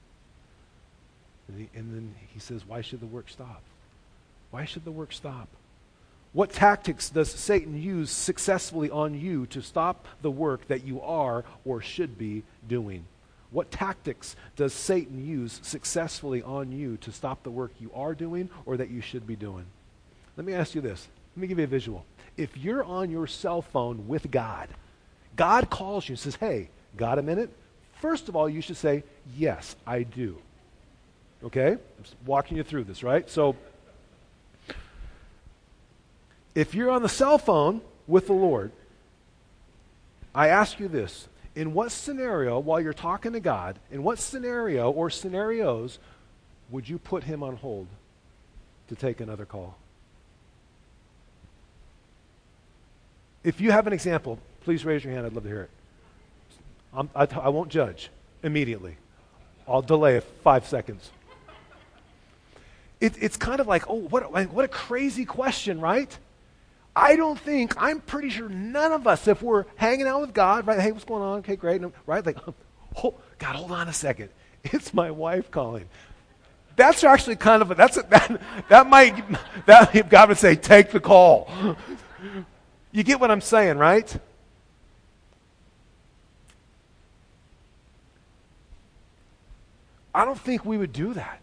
[1.48, 3.62] And, he, and then he says, why should the work stop?
[4.50, 5.48] Why should the work stop?
[6.34, 11.44] What tactics does Satan use successfully on you to stop the work that you are
[11.66, 13.06] or should be doing?
[13.52, 18.50] What tactics does Satan use successfully on you to stop the work you are doing
[18.66, 19.66] or that you should be doing?
[20.38, 21.10] Let me ask you this.
[21.36, 22.06] Let me give you a visual.
[22.38, 24.70] If you're on your cell phone with God,
[25.36, 27.50] God calls you and says, Hey, got a minute?
[27.96, 29.04] First of all, you should say,
[29.36, 30.38] Yes, I do.
[31.44, 31.72] Okay?
[31.72, 33.30] I'm walking you through this, right?
[33.30, 33.58] So,
[36.56, 38.72] if you're on the cell phone with the Lord,
[40.34, 41.28] I ask you this.
[41.54, 46.00] In what scenario, while you're talking to God, in what scenario or scenarios
[46.70, 47.88] would you put him on hold
[48.88, 49.78] to take another call?
[53.44, 55.26] If you have an example, please raise your hand.
[55.26, 55.70] I'd love to hear it.
[56.94, 57.10] I'm,
[57.54, 58.10] won't judge
[58.44, 58.96] immediately.
[59.68, 61.10] I'll delay five seconds.
[63.00, 66.16] It, it's kind of like, oh, what, what a crazy question, right?
[66.96, 70.68] I don't think, I'm pretty sure none of us, if we're hanging out with God,
[70.68, 70.80] right?
[70.80, 71.40] Hey, what's going on?
[71.40, 71.82] Okay, great.
[72.06, 72.26] Right?
[72.26, 72.38] Like,
[73.04, 74.30] oh, God, hold on a second.
[74.64, 75.86] It's my wife calling.
[76.76, 79.16] That's actually kind of a, that's a, that, that might,
[79.66, 81.50] that, God would say, take the call.
[82.92, 84.16] You get what I'm saying, right?
[90.14, 91.40] I don't think we would do that.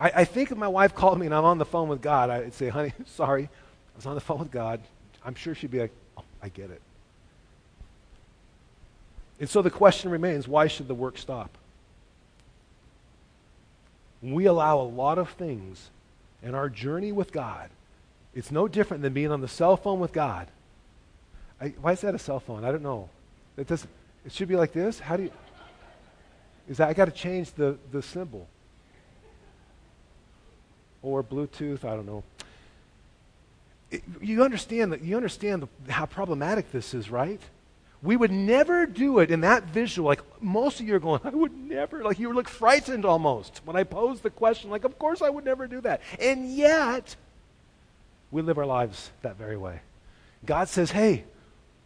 [0.00, 2.30] I, I, think if my wife called me and I'm on the phone with God,
[2.30, 4.80] I'd say, honey, sorry, I was on the phone with God.
[5.24, 6.80] I'm sure she'd be like, oh, I get it.
[9.38, 11.50] And so the question remains why should the work stop?
[14.22, 15.90] We allow a lot of things
[16.42, 17.70] in our journey with God.
[18.34, 20.48] It's no different than being on the cell phone with God.
[21.60, 22.64] I, why is that a cell phone?
[22.64, 23.08] I don't know.
[23.56, 23.86] It, does,
[24.24, 25.00] it should be like this.
[25.00, 25.32] How do you?
[26.68, 28.46] Is that I got to change the, the symbol?
[31.02, 31.84] Or Bluetooth.
[31.84, 32.22] I don't know.
[33.90, 37.40] It, you understand that you understand the, how problematic this is, right?
[38.02, 40.08] We would never do it in that visual.
[40.08, 42.02] Like most of you are going, I would never.
[42.02, 44.70] Like you look frightened almost when I pose the question.
[44.70, 46.00] Like, of course I would never do that.
[46.18, 47.16] And yet,
[48.30, 49.80] we live our lives that very way.
[50.46, 51.24] God says, Hey,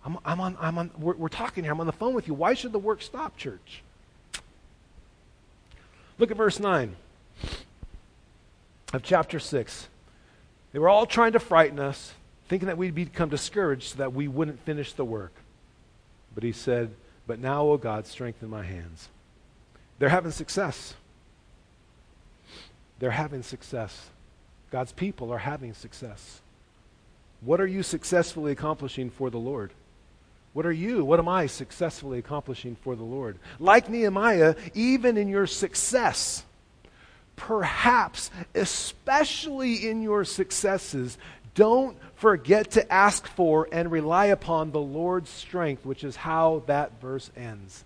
[0.05, 0.57] I'm, I'm on.
[0.61, 0.90] I'm on.
[0.98, 1.72] We're, we're talking here.
[1.72, 2.35] I'm on the phone with you.
[2.35, 3.83] Why should the work stop, church?
[6.18, 6.96] Look at verse nine
[8.94, 9.88] of chapter 6.
[10.72, 12.12] They were all trying to frighten us,
[12.48, 15.33] thinking that we'd become discouraged so that we wouldn't finish the work.
[16.35, 16.90] But he said,
[17.26, 19.09] But now, O God, strengthen my hands.
[19.98, 20.94] They're having success.
[22.98, 24.11] They're having success.
[24.70, 26.40] God's people are having success.
[27.40, 29.70] What are you successfully accomplishing for the Lord?
[30.52, 33.38] What are you, what am I successfully accomplishing for the Lord?
[33.59, 36.44] Like Nehemiah, even in your success,
[37.37, 41.18] perhaps, especially in your successes,
[41.55, 47.01] don't forget to ask for and rely upon the Lord's strength, which is how that
[47.01, 47.85] verse ends.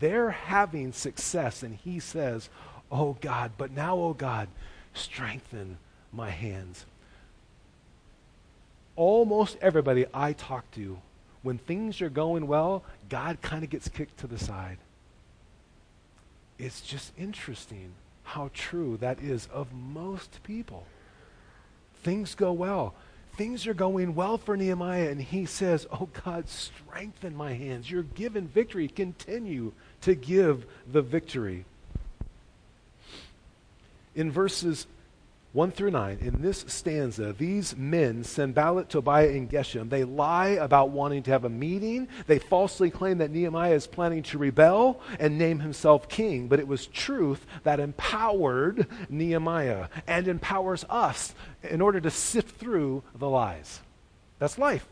[0.00, 2.48] They're having success, and he says,
[2.90, 4.48] Oh God, but now, oh God,
[4.94, 5.78] strengthen
[6.12, 6.84] my hands.
[8.96, 10.98] Almost everybody I talk to,
[11.42, 14.78] when things are going well, God kind of gets kicked to the side.
[16.58, 17.92] It's just interesting
[18.30, 20.86] how true that is of most people.
[22.04, 22.94] Things go well.
[23.36, 27.90] Things are going well for Nehemiah, and he says, Oh God, strengthen my hands.
[27.90, 28.86] You're given victory.
[28.86, 31.64] Continue to give the victory.
[34.14, 34.86] In verses
[35.52, 40.90] 1 through 9, in this stanza, these men, Sanballat, Tobiah, and Geshem, they lie about
[40.90, 42.06] wanting to have a meeting.
[42.28, 46.46] They falsely claim that Nehemiah is planning to rebel and name himself king.
[46.46, 51.34] But it was truth that empowered Nehemiah and empowers us
[51.64, 53.80] in order to sift through the lies.
[54.38, 54.86] That's life.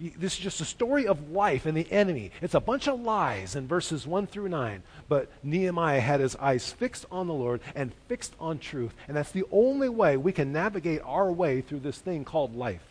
[0.00, 2.30] This is just a story of life and the enemy.
[2.40, 4.82] It's a bunch of lies in verses 1 through 9.
[5.08, 8.94] But Nehemiah had his eyes fixed on the Lord and fixed on truth.
[9.06, 12.84] And that's the only way we can navigate our way through this thing called life.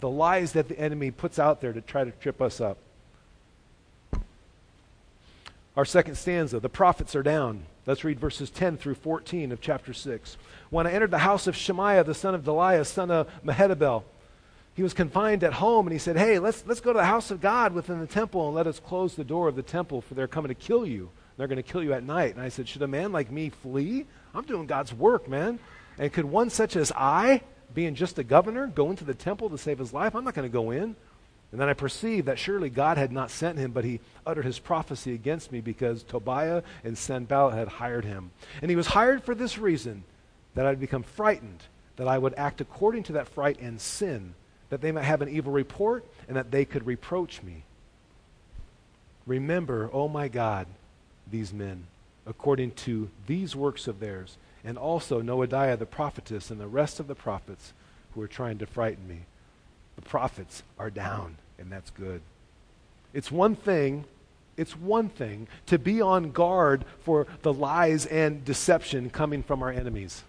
[0.00, 2.78] The lies that the enemy puts out there to try to trip us up.
[5.76, 7.62] Our second stanza the prophets are down.
[7.86, 10.36] Let's read verses 10 through 14 of chapter 6.
[10.68, 14.02] When I entered the house of Shemaiah, the son of Delaiah, son of Mehetabel,
[14.74, 17.30] he was confined at home and he said, Hey, let's, let's go to the house
[17.30, 20.14] of God within the temple and let us close the door of the temple, for
[20.14, 21.10] they're coming to kill you.
[21.36, 22.34] They're going to kill you at night.
[22.34, 24.06] And I said, Should a man like me flee?
[24.34, 25.58] I'm doing God's work, man.
[25.98, 27.42] And could one such as I,
[27.74, 30.14] being just a governor, go into the temple to save his life?
[30.14, 30.96] I'm not going to go in.
[31.52, 34.60] And then I perceived that surely God had not sent him, but he uttered his
[34.60, 38.30] prophecy against me because Tobiah and Sanballat had hired him.
[38.62, 40.04] And he was hired for this reason
[40.54, 41.64] that I'd become frightened,
[41.96, 44.34] that I would act according to that fright and sin
[44.70, 47.64] that they might have an evil report and that they could reproach me.
[49.26, 50.66] Remember, oh my God,
[51.30, 51.84] these men,
[52.26, 57.06] according to these works of theirs, and also Noadiah the prophetess and the rest of
[57.06, 57.72] the prophets
[58.14, 59.20] who are trying to frighten me.
[59.96, 62.20] The prophets are down, and that's good.
[63.12, 64.04] It's one thing,
[64.56, 69.70] it's one thing to be on guard for the lies and deception coming from our
[69.70, 70.24] enemies.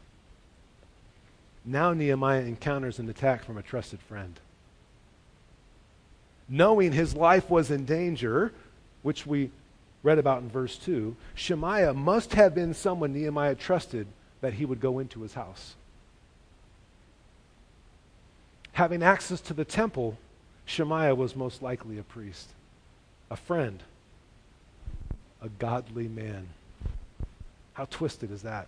[1.64, 4.40] Now Nehemiah encounters an attack from a trusted friend.
[6.50, 8.52] Knowing his life was in danger,
[9.04, 9.52] which we
[10.04, 14.08] read about in verse 2, Shemaiah must have been someone Nehemiah trusted
[14.42, 15.76] that he would go into his house.
[18.74, 20.18] Having access to the temple,
[20.66, 22.50] Shemaiah was most likely a priest,
[23.30, 23.84] a friend,
[25.42, 26.48] a godly man.
[27.74, 28.68] How twisted is that?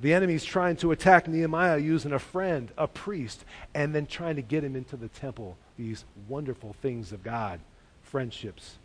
[0.00, 4.42] The enemy's trying to attack Nehemiah using a friend, a priest, and then trying to
[4.42, 5.56] get him into the temple.
[5.76, 7.60] These wonderful things of God
[8.02, 8.76] friendships,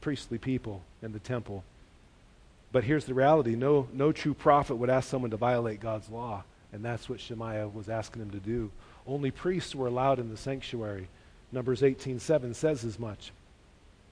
[0.00, 1.64] priestly people in the temple.
[2.70, 6.44] But here's the reality no, no true prophet would ask someone to violate God's law.
[6.72, 8.70] And that's what Shemaiah was asking him to do.
[9.06, 11.08] Only priests were allowed in the sanctuary.
[11.50, 13.30] Numbers 18:7 says as much.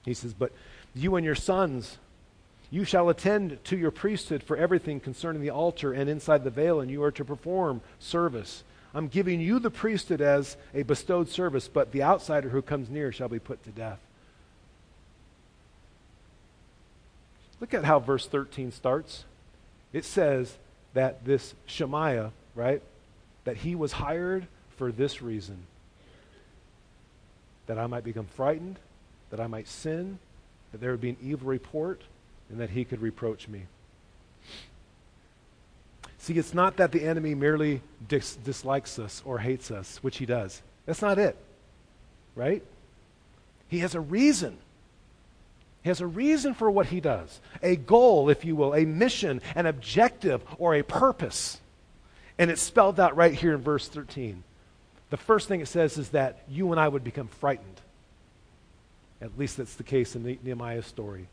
[0.05, 0.51] He says, "But
[0.93, 1.97] you and your sons
[2.71, 6.79] you shall attend to your priesthood for everything concerning the altar and inside the veil,
[6.79, 8.63] and you are to perform service.
[8.93, 13.11] I'm giving you the priesthood as a bestowed service, but the outsider who comes near
[13.11, 13.99] shall be put to death.
[17.59, 19.25] Look at how verse 13 starts.
[19.91, 20.57] It says
[20.93, 22.81] that this Shemaiah, right,
[23.43, 25.57] that he was hired for this reason
[27.67, 28.79] that I might become frightened,
[29.29, 30.19] that I might sin,
[30.71, 32.01] that there would be an evil report,
[32.51, 33.63] and that he could reproach me.
[36.17, 40.27] See, it's not that the enemy merely dis- dislikes us or hates us, which he
[40.27, 40.61] does.
[40.85, 41.35] That's not it,
[42.35, 42.63] right?
[43.67, 44.57] He has a reason.
[45.81, 49.41] He has a reason for what he does a goal, if you will, a mission,
[49.55, 51.59] an objective, or a purpose.
[52.37, 54.43] And it's spelled out right here in verse 13.
[55.09, 57.81] The first thing it says is that you and I would become frightened.
[59.21, 61.27] At least that's the case in Nehemiah's story.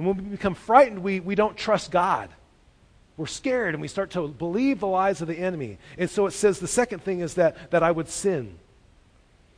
[0.00, 2.30] And when we become frightened, we, we don't trust God.
[3.18, 5.76] We're scared and we start to believe the lies of the enemy.
[5.98, 8.54] And so it says the second thing is that, that I would sin.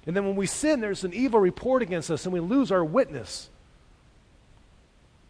[0.05, 2.85] And then when we sin, there's an evil report against us and we lose our
[2.85, 3.51] witness.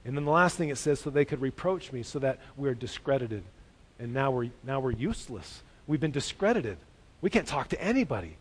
[0.07, 2.73] And then the last thing it says, so they could reproach me so that we're
[2.73, 3.43] discredited.
[3.99, 5.63] And now we're, now we're useless.
[5.87, 6.79] We've been discredited.
[7.21, 8.39] We can't talk to anybody.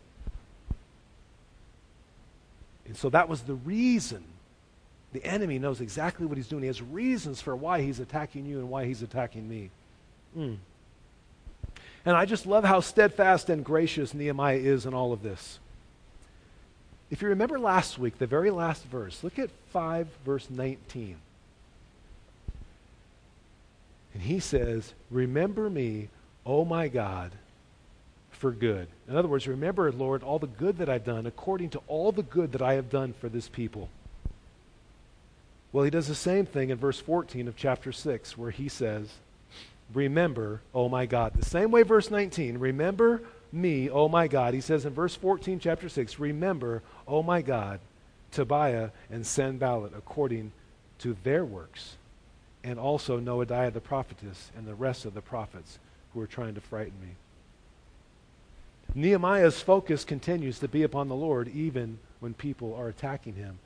[2.86, 4.24] And so that was the reason
[5.12, 6.62] the enemy knows exactly what he's doing.
[6.62, 9.70] He has reasons for why he's attacking you and why he's attacking me.
[10.36, 10.56] Mm.
[12.04, 15.58] And I just love how steadfast and gracious Nehemiah is in all of this.
[17.10, 21.16] If you remember last week, the very last verse, look at 5, verse 19.
[24.14, 26.08] And he says, Remember me,
[26.46, 27.32] O my God,
[28.30, 28.88] for good.
[29.08, 32.22] In other words, remember, Lord, all the good that I've done according to all the
[32.22, 33.90] good that I have done for this people.
[35.72, 39.08] Well, he does the same thing in verse 14 of chapter 6, where he says,
[39.94, 41.32] Remember, oh my God.
[41.34, 44.54] The same way, verse 19, remember me, oh my God.
[44.54, 47.80] He says in verse 14, chapter 6, Remember, oh my God,
[48.30, 50.52] Tobiah and Sanballat according
[51.00, 51.96] to their works,
[52.64, 55.78] and also Noadiah the prophetess and the rest of the prophets
[56.12, 57.16] who are trying to frighten me.
[58.94, 63.58] Nehemiah's focus continues to be upon the Lord even when people are attacking him.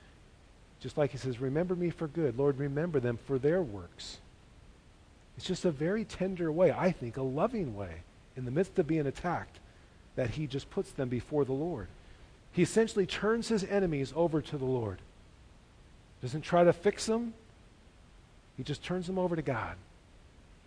[0.81, 2.39] Just like he says, Remember me for good.
[2.39, 4.19] Lord, remember them for their works.
[5.37, 8.03] It's just a very tender way, I think, a loving way,
[8.37, 9.59] in the midst of being attacked,
[10.15, 11.89] that he just puts them before the Lord.
[12.53, 14.99] He essentially turns his enemies over to the Lord.
[16.23, 17.35] Doesn't try to fix them,
[18.57, 19.77] he just turns them over to God.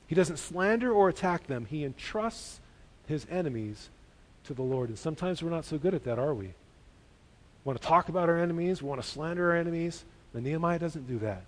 [0.06, 2.60] He doesn't slander or attack them, he entrusts
[3.08, 3.90] his enemies
[4.44, 4.90] to the Lord.
[4.90, 6.54] And sometimes we're not so good at that, are we?
[7.70, 10.04] Want to talk about our enemies, we want to slander our enemies.
[10.34, 11.44] But Nehemiah doesn't do that.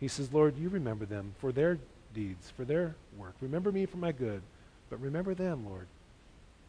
[0.00, 1.76] He says, Lord, you remember them for their
[2.14, 3.34] deeds, for their work.
[3.42, 4.40] Remember me for my good,
[4.88, 5.86] but remember them, Lord.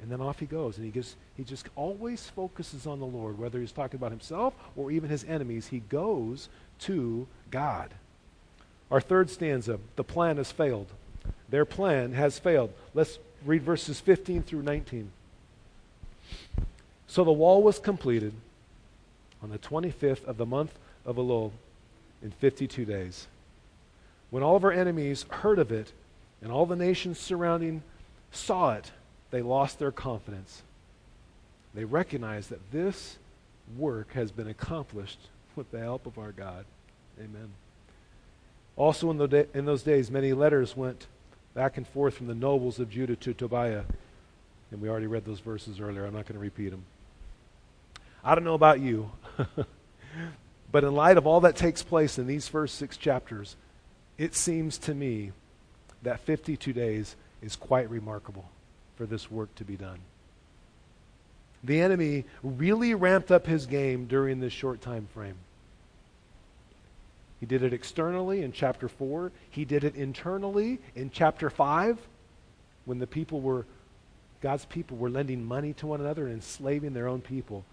[0.02, 0.76] And then off he goes.
[0.76, 4.54] And he, gets, he just always focuses on the Lord, whether he's talking about himself
[4.76, 5.68] or even his enemies.
[5.68, 6.50] He goes
[6.80, 7.92] to God.
[8.92, 10.88] Our third stanza the plan has failed.
[11.48, 12.74] Their plan has failed.
[12.94, 15.12] Let's read verses 15 through 19.
[17.08, 18.34] So the wall was completed
[19.42, 21.52] on the 25th of the month of Elul
[22.22, 23.28] in 52 days.
[24.30, 25.94] When all of our enemies heard of it
[26.42, 27.84] and all the nations surrounding
[28.32, 28.92] saw it,
[29.32, 30.64] they lost their confidence.
[31.74, 33.18] They recognized that this
[33.78, 35.20] work has been accomplished
[35.56, 36.66] with the help of our God.
[37.20, 37.50] Amen.
[38.76, 41.08] Also, in, in those days, many letters went
[41.54, 43.84] back and forth from the nobles of Judah to Tobiah.
[44.72, 46.06] And we already read those verses earlier.
[46.06, 46.84] I'm not going to repeat them.
[48.28, 49.10] I don't know about you,
[50.72, 53.56] but in light of all that takes place in these first six chapters,
[54.18, 55.32] it seems to me
[56.04, 58.44] that 52 days is quite remarkable
[58.98, 60.00] for this work to be done.
[61.64, 65.38] The enemy really ramped up his game during this short time frame.
[67.40, 69.32] He did it externally in chapter 4.
[69.50, 71.98] He did it internally in chapter 5
[72.84, 73.66] when the people were,
[74.42, 77.64] God's people were lending money to one another and enslaving their own people.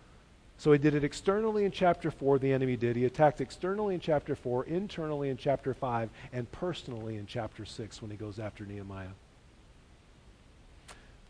[0.58, 2.96] So he did it externally in chapter 4, the enemy did.
[2.96, 8.00] He attacked externally in chapter 4, internally in chapter 5, and personally in chapter 6
[8.00, 9.08] when he goes after Nehemiah.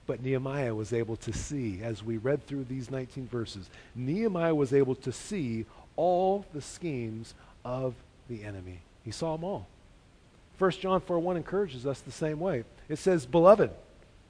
[0.07, 4.75] But Nehemiah was able to see, as we read through these 19 verses, Nehemiah was
[4.75, 5.65] able to see
[5.97, 7.95] all the schemes of
[8.29, 8.81] the enemy.
[9.05, 9.67] He saw them all.
[10.59, 12.65] 1 John 4 1 encourages us the same way.
[12.89, 13.71] It says, Beloved,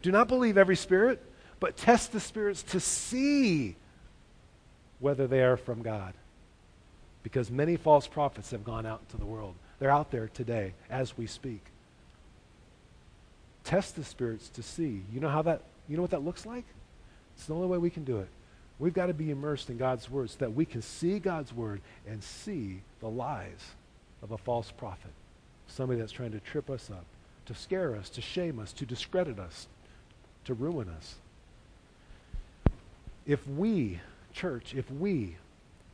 [0.02, 1.20] do not believe every spirit,
[1.60, 3.76] but test the spirits to see
[5.04, 6.14] whether they are from God.
[7.22, 9.54] Because many false prophets have gone out into the world.
[9.78, 11.60] They're out there today as we speak.
[13.64, 15.02] Test the spirits to see.
[15.12, 16.64] You know how that you know what that looks like?
[17.36, 18.28] It's the only way we can do it.
[18.78, 21.82] We've got to be immersed in God's word so that we can see God's word
[22.08, 23.72] and see the lies
[24.22, 25.12] of a false prophet.
[25.68, 27.04] Somebody that's trying to trip us up,
[27.44, 29.66] to scare us, to shame us, to discredit us,
[30.46, 31.16] to ruin us.
[33.26, 34.00] If we
[34.34, 35.36] church, if we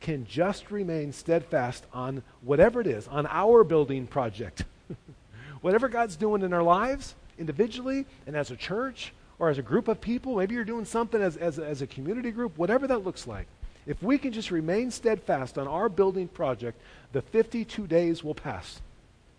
[0.00, 4.64] can just remain steadfast on whatever it is, on our building project,
[5.60, 9.88] whatever God's doing in our lives, individually and as a church or as a group
[9.88, 13.26] of people, maybe you're doing something as, as, as a community group, whatever that looks
[13.26, 13.46] like.
[13.86, 16.78] If we can just remain steadfast on our building project,
[17.12, 18.80] the 52 days will pass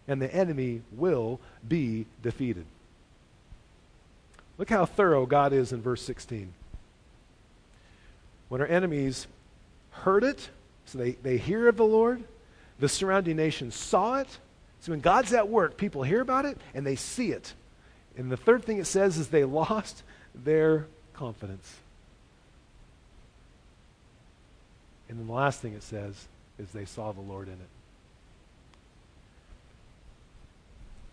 [0.07, 2.65] and the enemy will be defeated.
[4.57, 6.53] Look how thorough God is in verse 16
[8.51, 9.27] when our enemies
[9.91, 10.49] heard it,
[10.83, 12.21] so they, they hear of the Lord,
[12.81, 14.27] the surrounding nations saw it.
[14.81, 17.53] So when God's at work, people hear about it and they see it.
[18.17, 20.03] And the third thing it says is they lost
[20.35, 21.77] their confidence.
[25.07, 26.27] And then the last thing it says
[26.59, 27.69] is they saw the Lord in it.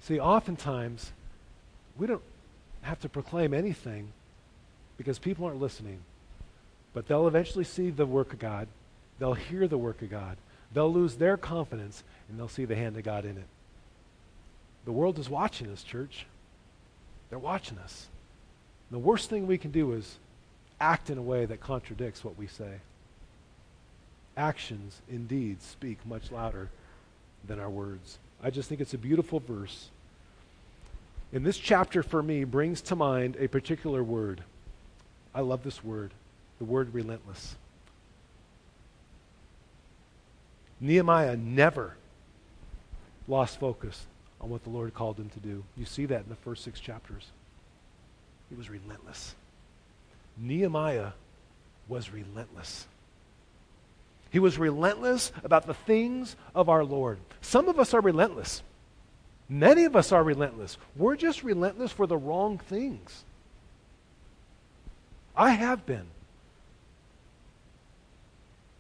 [0.01, 1.13] See, oftentimes,
[1.97, 2.23] we don't
[2.83, 4.09] have to proclaim anything
[4.97, 6.01] because people aren't listening.
[6.93, 8.69] But they'll eventually see the work of God.
[9.19, 10.37] They'll hear the work of God.
[10.73, 13.47] They'll lose their confidence and they'll see the hand of God in it.
[14.85, 16.27] The world is watching us, church.
[17.31, 18.07] They're watching us.
[18.91, 20.19] The worst thing we can do is
[20.81, 22.77] act in a way that contradicts what we say.
[24.37, 26.71] Actions, indeed, speak much louder
[27.47, 28.19] than our words.
[28.43, 29.89] I just think it's a beautiful verse.
[31.33, 34.43] And this chapter, for me, brings to mind a particular word.
[35.35, 36.13] I love this word
[36.59, 37.57] the word relentless.
[40.81, 41.95] Nehemiah never
[43.27, 44.07] lost focus
[44.41, 45.65] on what the Lord called him to do.
[45.77, 47.27] You see that in the first six chapters.
[48.49, 49.35] He was relentless.
[50.37, 51.11] Nehemiah
[51.89, 52.87] was relentless.
[54.31, 57.19] He was relentless about the things of our Lord.
[57.41, 58.63] Some of us are relentless.
[59.49, 60.77] Many of us are relentless.
[60.97, 63.25] We're just relentless for the wrong things.
[65.35, 66.07] I have been.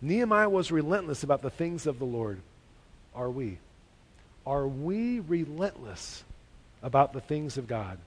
[0.00, 2.40] Nehemiah was relentless about the things of the Lord.
[3.14, 3.58] Are we?
[4.46, 6.24] Are we relentless
[6.82, 7.98] about the things of God?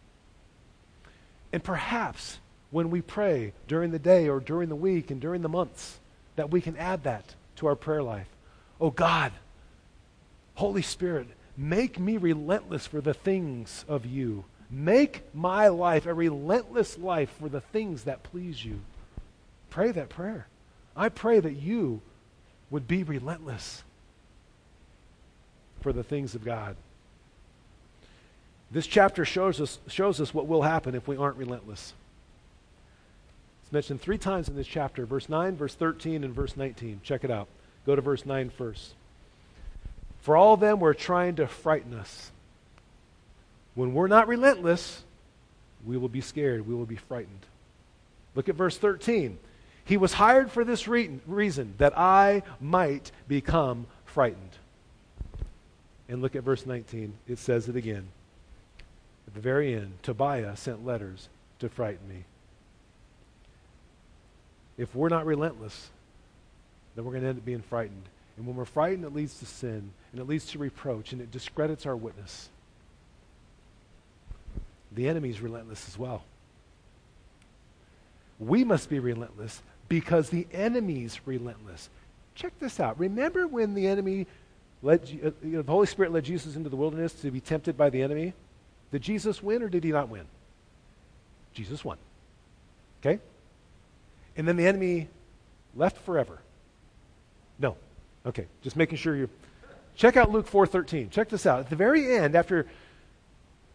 [1.52, 2.40] And perhaps
[2.72, 6.00] when we pray during the day or during the week and during the months,
[6.38, 8.30] that we can add that to our prayer life.
[8.80, 9.34] Oh God,
[10.56, 11.28] Holy Spirit,
[11.58, 14.46] make me relentless for the things of you.
[14.70, 18.80] Make my life a relentless life for the things that please you.
[19.70, 20.48] Pray that prayer.
[21.02, 22.00] I pray that you
[22.70, 23.82] would be relentless
[25.80, 26.76] for the things of God.
[28.70, 31.94] This chapter shows us, shows us what will happen if we aren't relentless.
[33.64, 37.02] It's mentioned three times in this chapter verse 9, verse 13, and verse 19.
[37.04, 37.48] Check it out.
[37.88, 38.94] Go to verse 9 first.
[40.22, 42.30] For all of them were trying to frighten us.
[43.74, 45.02] When we're not relentless,
[45.84, 46.68] we will be scared.
[46.68, 47.48] We will be frightened.
[48.36, 49.40] Look at verse 13.
[49.86, 54.58] He was hired for this re- reason, that I might become frightened.
[56.08, 57.14] And look at verse 19.
[57.28, 58.08] It says it again.
[59.28, 61.30] At the very end, Tobiah sent letters
[61.60, 62.26] to frighten me.
[64.78, 65.90] If we're not relentless,
[66.96, 68.04] then we're going to end up being frightened.
[68.38, 71.32] And when we're frightened, it leads to sin, and it leads to reproach, and it
[71.32, 72.50] discredits our witness.
[74.92, 76.24] The enemy is relentless as well.
[78.40, 79.62] We must be relentless
[79.92, 81.90] because the enemy's relentless.
[82.34, 82.98] Check this out.
[82.98, 84.26] Remember when the enemy
[84.82, 87.76] led, uh, you know, the Holy Spirit led Jesus into the wilderness to be tempted
[87.76, 88.32] by the enemy?
[88.94, 90.24] Did Jesus win or did he not win?
[91.54, 91.98] Jesus won.
[93.02, 93.20] Okay?
[94.38, 95.10] And then the enemy
[95.76, 96.40] left forever.
[97.60, 97.76] No.
[98.26, 99.28] Okay, just making sure you
[99.98, 101.10] check out Luke 4:13.
[101.10, 101.60] Check this out.
[101.60, 102.66] At the very end after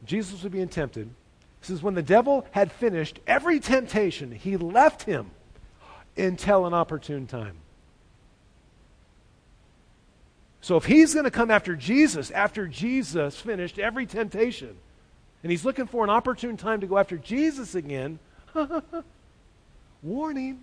[0.07, 5.03] Jesus was being tempted, it says when the devil had finished every temptation, he left
[5.03, 5.31] him
[6.17, 7.57] until an opportune time.
[10.61, 14.77] So if he's going to come after Jesus after Jesus finished every temptation,
[15.43, 18.19] and he's looking for an opportune time to go after Jesus again,
[20.03, 20.61] warning,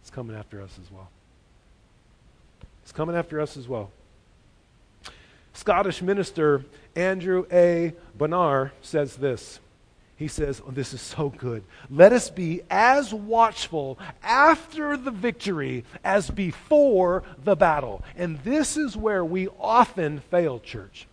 [0.00, 1.08] it's coming after us as well.
[2.82, 3.90] It's coming after us as well.
[5.52, 6.64] Scottish minister
[6.94, 7.94] Andrew A.
[8.16, 9.60] Bonar says this.
[10.16, 11.62] He says, oh, This is so good.
[11.90, 18.02] Let us be as watchful after the victory as before the battle.
[18.16, 21.06] And this is where we often fail, church.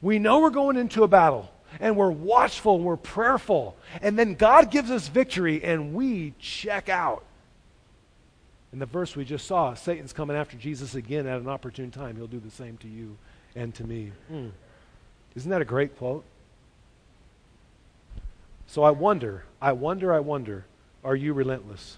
[0.00, 4.70] We know we're going into a battle, and we're watchful, we're prayerful, and then God
[4.70, 7.24] gives us victory, and we check out.
[8.72, 12.16] In the verse we just saw, Satan's coming after Jesus again at an opportune time.
[12.16, 13.16] He'll do the same to you
[13.56, 14.12] and to me.
[14.30, 14.52] Mm.
[15.34, 16.24] Isn't that a great quote?
[18.68, 20.66] So I wonder, I wonder, I wonder,
[21.02, 21.96] are you relentless?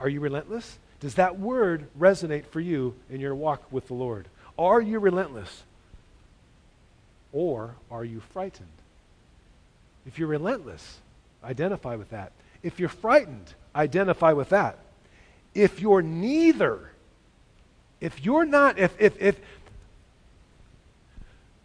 [0.00, 0.78] Are you relentless?
[1.00, 4.28] Does that word resonate for you in your walk with the Lord?
[4.56, 5.64] Are you relentless?
[7.32, 8.68] Or are you frightened?
[10.06, 10.98] If you're relentless,
[11.42, 12.30] identify with that.
[12.62, 14.78] If you're frightened, identify with that.
[15.52, 16.92] If you're neither,
[18.00, 19.40] if you're not, if, if, if,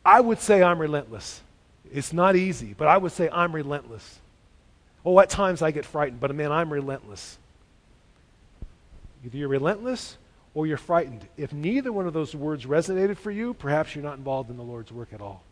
[0.04, 1.43] I would say I'm relentless.
[1.94, 4.20] It's not easy, but I would say I'm relentless.
[5.06, 7.38] Oh, at times I get frightened, but man, I'm relentless.
[9.24, 10.18] Either you're relentless
[10.56, 11.28] or you're frightened.
[11.38, 14.64] If neither one of those words resonated for you, perhaps you're not involved in the
[14.64, 15.44] Lord's work at all.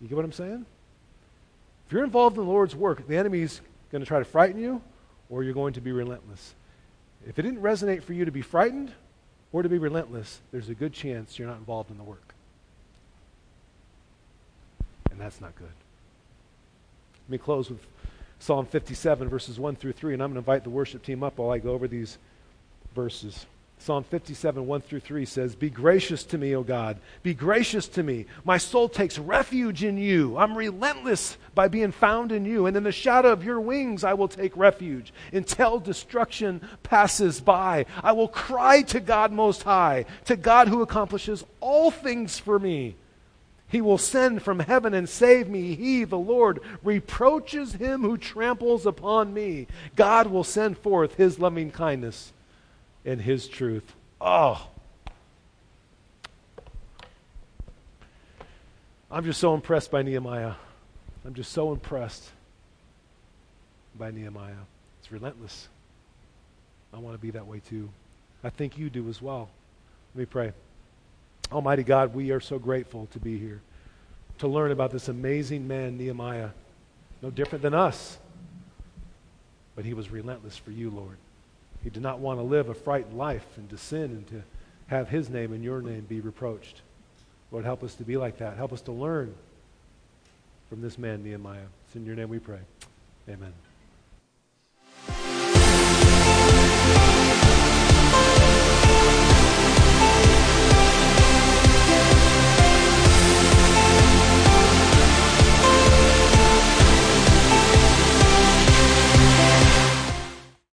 [0.00, 0.64] You get what I'm saying?
[1.86, 3.60] If you're involved in the Lord's work, the enemy's
[3.90, 4.80] going to try to frighten you,
[5.28, 6.54] or you're going to be relentless.
[7.26, 8.92] If it didn't resonate for you to be frightened
[9.50, 12.27] or to be relentless, there's a good chance you're not involved in the work.
[15.18, 15.66] And that's not good.
[17.26, 17.84] Let me close with
[18.38, 21.38] Psalm 57, verses 1 through 3, and I'm going to invite the worship team up
[21.38, 22.18] while I go over these
[22.94, 23.44] verses.
[23.78, 26.98] Psalm 57, 1 through 3 says, Be gracious to me, O God.
[27.24, 28.26] Be gracious to me.
[28.44, 30.36] My soul takes refuge in you.
[30.36, 32.66] I'm relentless by being found in you.
[32.66, 37.86] And in the shadow of your wings I will take refuge until destruction passes by.
[38.04, 42.94] I will cry to God Most High, to God who accomplishes all things for me.
[43.68, 45.74] He will send from heaven and save me.
[45.74, 49.66] He, the Lord, reproaches him who tramples upon me.
[49.94, 52.32] God will send forth his loving kindness
[53.08, 53.94] and His truth.
[54.20, 54.68] Oh.
[59.10, 60.52] I'm just so impressed by Nehemiah.
[61.24, 62.28] I'm just so impressed
[63.98, 64.52] by Nehemiah.
[65.00, 65.68] It's relentless.
[66.92, 67.88] I want to be that way too.
[68.44, 69.48] I think you do as well.
[70.14, 70.52] Let me pray.
[71.50, 73.60] Almighty God, we are so grateful to be here,
[74.38, 76.50] to learn about this amazing man, Nehemiah.
[77.22, 78.18] No different than us,
[79.74, 81.16] but he was relentless for you, Lord.
[81.82, 84.42] He did not want to live a frightened life and to sin and to
[84.88, 86.82] have his name and your name be reproached.
[87.50, 88.56] Lord, help us to be like that.
[88.56, 89.34] Help us to learn
[90.68, 91.66] from this man, Nehemiah.
[91.86, 92.60] It's in your name we pray.
[93.28, 93.52] Amen.